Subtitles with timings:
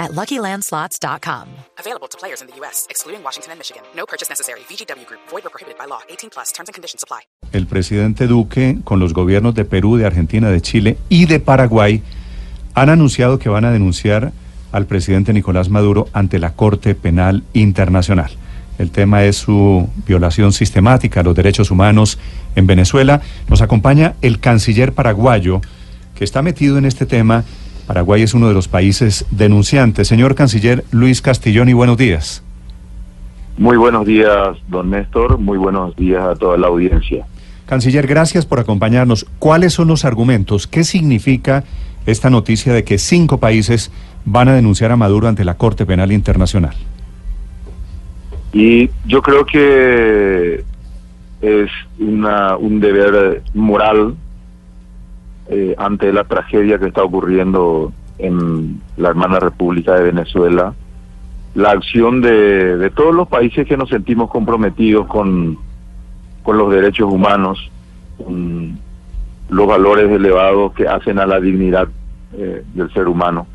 [0.00, 1.46] at LuckyLandSlots.com.
[1.78, 3.82] Available to players in the U.S., excluding Washington and Michigan.
[3.94, 4.60] No purchase necessary.
[4.68, 5.20] VGW Group.
[5.30, 6.00] Void or prohibited by law.
[6.08, 6.50] 18 plus.
[6.50, 7.20] Terms and conditions apply.
[7.52, 12.02] El presidente Duque, con los gobiernos de Perú, de Argentina, de Chile y de Paraguay,
[12.74, 14.32] han anunciado que van a denunciar
[14.72, 18.30] al presidente Nicolás Maduro ante la Corte Penal Internacional.
[18.78, 22.18] El tema es su violación sistemática a los derechos humanos
[22.54, 23.20] en Venezuela.
[23.46, 25.60] Nos acompaña el canciller paraguayo
[26.14, 27.44] que está metido en este tema.
[27.90, 30.06] Paraguay es uno de los países denunciantes.
[30.06, 32.40] Señor canciller Luis Castillón, y buenos días.
[33.58, 35.38] Muy buenos días, don Néstor.
[35.38, 37.26] Muy buenos días a toda la audiencia.
[37.66, 39.26] Canciller, gracias por acompañarnos.
[39.40, 40.68] ¿Cuáles son los argumentos?
[40.68, 41.64] ¿Qué significa
[42.06, 43.90] esta noticia de que cinco países
[44.24, 46.76] van a denunciar a Maduro ante la Corte Penal Internacional?
[48.52, 50.62] Y yo creo que
[51.42, 54.14] es una, un deber moral
[55.52, 60.74] eh, ante la tragedia que está ocurriendo en la hermana República de Venezuela,
[61.54, 65.58] la acción de, todos los países que nos sentimos comprometidos con,
[66.44, 67.68] con los derechos humanos,
[68.16, 68.78] con
[69.48, 71.88] los valores elevados que hacen a la dignidad
[72.32, 73.48] eh, del ser humano.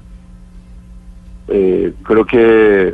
[1.47, 2.93] Eh, creo que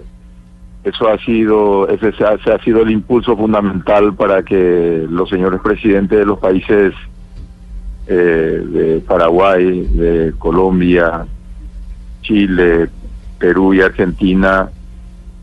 [0.83, 6.19] eso ha sido ese, ese, ha sido el impulso fundamental para que los señores presidentes
[6.19, 6.93] de los países
[8.07, 11.25] eh, de Paraguay, de Colombia,
[12.21, 12.89] Chile,
[13.37, 14.69] Perú y Argentina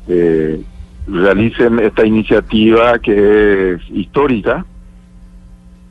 [0.06, 0.62] eh,
[1.06, 4.64] realicen esta iniciativa que es histórica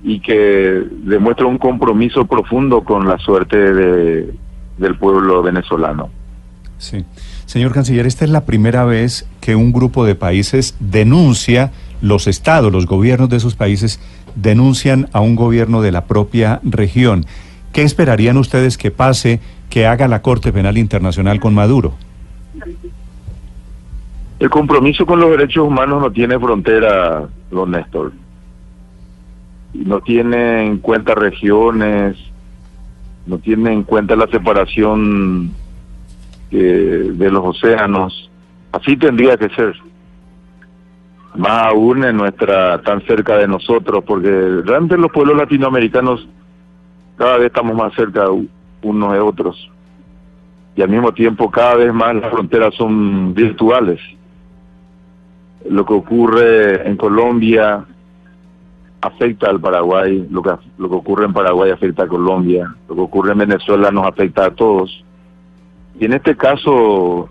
[0.04, 4.34] y que demuestra un compromiso profundo con la suerte de,
[4.78, 6.10] del pueblo venezolano.
[6.78, 7.04] Sí.
[7.46, 11.72] Señor canciller, esta es la primera vez que un grupo de países denuncia,
[12.02, 14.00] los estados, los gobiernos de esos países
[14.38, 17.26] denuncian a un gobierno de la propia región.
[17.74, 19.40] ¿Qué esperarían ustedes que pase,
[19.70, 21.96] que haga la Corte Penal Internacional con Maduro?
[24.40, 28.14] El compromiso con los derechos humanos no tiene frontera, don Néstor.
[29.74, 32.18] No tiene en cuenta regiones,
[33.26, 35.52] no tiene en cuenta la separación
[36.52, 38.30] eh, de los océanos.
[38.72, 39.76] Así tendría que ser.
[41.38, 44.30] Más aún en nuestra, tan cerca de nosotros, porque
[44.66, 46.28] realmente los pueblos latinoamericanos
[47.16, 48.26] cada vez estamos más cerca
[48.82, 49.72] unos de otros.
[50.76, 54.00] Y al mismo tiempo cada vez más las fronteras son virtuales.
[55.70, 57.86] Lo que ocurre en Colombia
[59.02, 63.02] afecta al Paraguay, lo que, lo que ocurre en Paraguay afecta a Colombia, lo que
[63.02, 65.04] ocurre en Venezuela nos afecta a todos.
[66.00, 67.30] Y en este caso,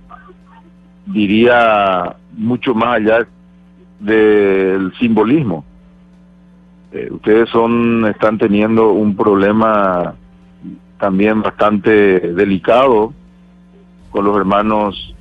[1.07, 3.27] diría mucho más allá
[4.01, 5.65] del simbolismo.
[6.93, 10.15] Eh, ustedes son están teniendo un problema
[10.99, 13.13] también bastante delicado
[14.11, 15.15] con los hermanos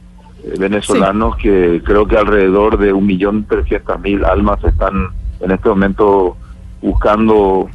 [0.43, 1.43] eh, venezolanos sí.
[1.43, 5.09] que creo que alrededor de un millón trescientas mil almas están
[5.41, 6.37] en este momento
[6.81, 7.69] buscando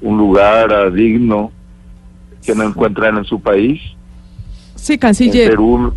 [0.00, 1.50] un lugar digno
[2.44, 3.80] que no encuentran en su país.
[4.74, 5.44] Sí, canciller.
[5.44, 5.94] En Perú,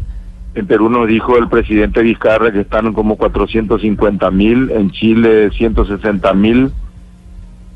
[0.56, 6.34] en Perú nos dijo el presidente Vizcarra que están como 450 mil, en Chile 160
[6.34, 6.72] mil,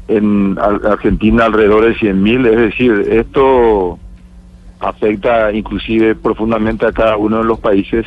[0.08, 2.46] en Argentina alrededor de 100 mil.
[2.46, 3.98] Es decir, esto
[4.80, 8.06] afecta inclusive profundamente a cada uno de los países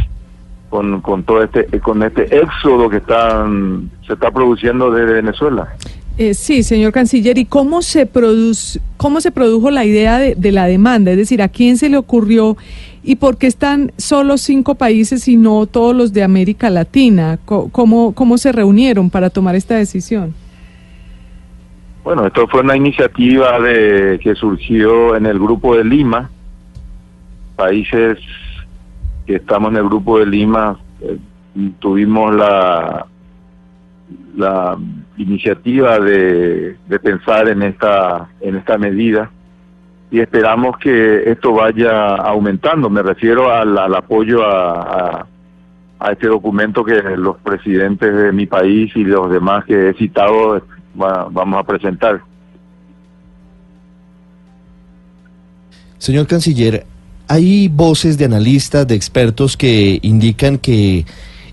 [0.68, 5.68] con, con todo este con este éxodo que están se está produciendo desde Venezuela.
[6.16, 10.52] Eh, sí, señor canciller, ¿y cómo se produce, cómo se produjo la idea de, de,
[10.52, 11.12] la demanda?
[11.12, 12.56] Es decir, ¿a quién se le ocurrió
[13.02, 17.38] y por qué están solo cinco países y no todos los de América Latina?
[17.44, 20.34] ¿Cómo, cómo se reunieron para tomar esta decisión?
[22.04, 26.30] Bueno, esto fue una iniciativa de que surgió en el grupo de Lima,
[27.56, 28.18] países
[29.26, 31.18] que estamos en el grupo de Lima, eh,
[31.78, 33.06] tuvimos la
[34.36, 34.76] la
[35.18, 39.30] iniciativa de, de, pensar en esta en esta medida
[40.10, 42.90] y esperamos que esto vaya aumentando.
[42.90, 45.26] Me refiero al, apoyo a,
[46.10, 50.62] este documento que los presidentes de mi país y los demás que he citado
[51.00, 52.22] va, vamos a presentar.
[55.98, 56.86] Señor canciller,
[57.28, 61.04] hay voces de analistas, de expertos que indican que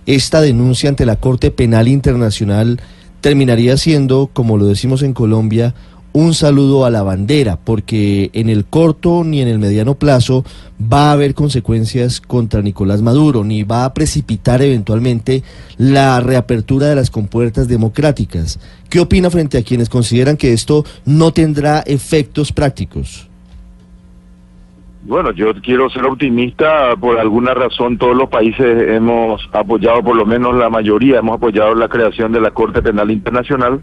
[0.06, 2.80] esta denuncia ante la Corte Penal Internacional
[3.20, 5.76] terminaría siendo, como lo decimos en Colombia,
[6.14, 10.44] un saludo a la bandera, porque en el corto ni en el mediano plazo
[10.82, 15.44] va a haber consecuencias contra Nicolás Maduro, ni va a precipitar eventualmente
[15.78, 18.60] la reapertura de las compuertas democráticas.
[18.90, 23.28] ¿Qué opina frente a quienes consideran que esto no tendrá efectos prácticos?
[25.04, 26.96] Bueno, yo quiero ser optimista.
[27.00, 31.74] Por alguna razón, todos los países hemos apoyado, por lo menos la mayoría, hemos apoyado
[31.76, 33.82] la creación de la Corte Penal Internacional.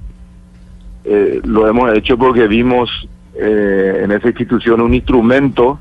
[1.04, 2.90] Eh, lo hemos hecho porque vimos
[3.34, 5.78] eh, en esa institución un instrumento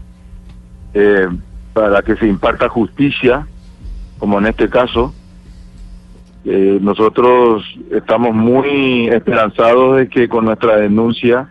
[0.94, 1.28] eh,
[1.72, 3.48] para que se imparta justicia,
[4.20, 5.14] como en este caso.
[6.46, 11.50] nosotros estamos muy esperanzados de que con nuestra denuncia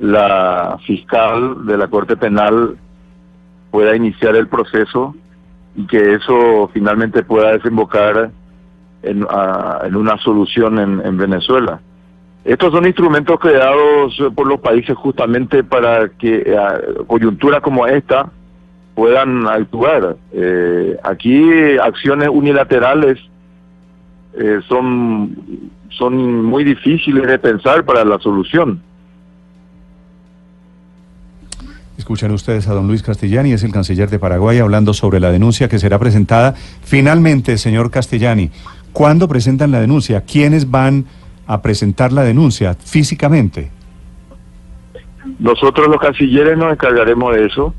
[0.00, 2.78] la fiscal de la Corte Penal
[3.70, 5.14] pueda iniciar el proceso
[5.76, 8.30] y que eso finalmente pueda desembocar
[9.02, 9.26] en,
[9.94, 11.80] una solución en Venezuela.
[12.48, 16.56] Estos son instrumentos creados por los países justamente para que eh,
[17.06, 18.30] coyunturas como esta
[18.94, 20.16] puedan actuar.
[20.32, 23.18] Eh, aquí acciones unilaterales
[24.32, 25.36] eh, son,
[25.90, 28.80] son muy difíciles de pensar para la solución.
[31.98, 35.68] Escuchan ustedes a don Luis Castellani, es el canciller de Paraguay, hablando sobre la denuncia
[35.68, 36.54] que será presentada.
[36.82, 38.50] Finalmente, señor Castellani,
[38.94, 40.22] ¿cuándo presentan la denuncia?
[40.22, 41.04] ¿Quiénes van
[41.48, 43.70] a presentar la denuncia físicamente?
[45.38, 47.74] Nosotros los cancilleres nos encargaremos de eso.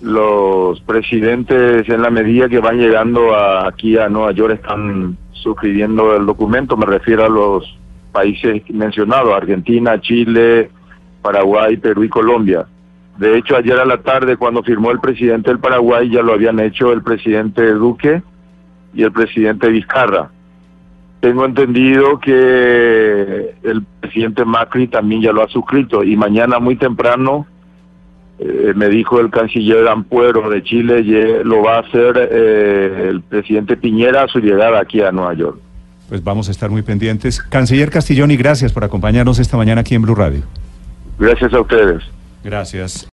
[0.00, 6.26] Los presidentes en la medida que van llegando aquí a Nueva York están suscribiendo el
[6.26, 7.78] documento, me refiero a los
[8.10, 10.70] países mencionados, Argentina, Chile,
[11.22, 12.66] Paraguay, Perú y Colombia.
[13.18, 16.60] De hecho, ayer a la tarde, cuando firmó el presidente del Paraguay, ya lo habían
[16.60, 18.22] hecho el presidente Duque
[18.94, 20.30] y el presidente Vizcarra.
[21.20, 27.46] Tengo entendido que el presidente Macri también ya lo ha suscrito y mañana muy temprano
[28.38, 31.02] eh, me dijo el canciller Ampuero de Chile
[31.42, 35.58] lo va a hacer eh, el presidente Piñera a su llegada aquí a Nueva York.
[36.08, 37.40] Pues vamos a estar muy pendientes.
[37.40, 40.42] Canciller Castellón, y gracias por acompañarnos esta mañana aquí en Blue Radio.
[41.18, 42.02] Gracias a ustedes.
[42.44, 43.08] Gracias.